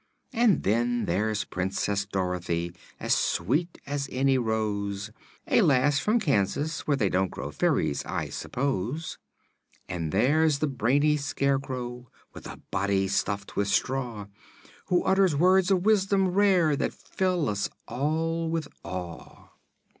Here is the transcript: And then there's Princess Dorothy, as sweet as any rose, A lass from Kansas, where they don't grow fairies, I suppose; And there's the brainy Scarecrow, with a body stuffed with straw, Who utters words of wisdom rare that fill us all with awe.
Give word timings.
And 0.33 0.63
then 0.63 1.05
there's 1.05 1.43
Princess 1.43 2.07
Dorothy, 2.07 2.73
as 2.99 3.13
sweet 3.13 3.77
as 3.85 4.09
any 4.11 4.35
rose, 4.35 5.11
A 5.45 5.61
lass 5.61 5.99
from 5.99 6.19
Kansas, 6.19 6.87
where 6.87 6.97
they 6.97 7.07
don't 7.07 7.29
grow 7.29 7.51
fairies, 7.51 8.03
I 8.03 8.29
suppose; 8.29 9.19
And 9.87 10.11
there's 10.11 10.57
the 10.57 10.65
brainy 10.65 11.17
Scarecrow, 11.17 12.09
with 12.33 12.47
a 12.47 12.57
body 12.71 13.07
stuffed 13.07 13.55
with 13.55 13.67
straw, 13.67 14.25
Who 14.87 15.03
utters 15.03 15.35
words 15.35 15.69
of 15.69 15.85
wisdom 15.85 16.29
rare 16.29 16.75
that 16.77 16.93
fill 16.95 17.47
us 17.47 17.69
all 17.87 18.49
with 18.49 18.67
awe. 18.83 19.49